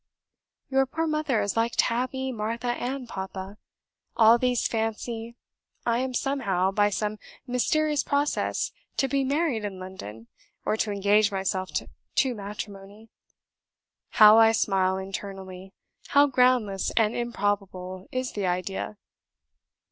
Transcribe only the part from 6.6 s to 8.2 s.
by some mysterious